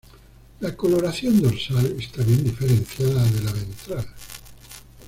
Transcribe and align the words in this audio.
La 0.61 0.75
coloración 0.75 1.39
dorsal 1.43 1.95
está 1.99 2.23
bien 2.23 2.43
diferenciada 2.43 3.23
de 3.23 3.41
la 3.43 3.51
ventral. 3.53 4.07